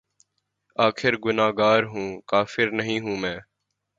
آخر 0.77 1.13
گناہگار 1.25 1.83
ہوں‘ 1.83 2.21
کافر 2.27 2.67
نہیں 2.71 2.99
ہوں 2.99 3.17
میں 3.17 3.37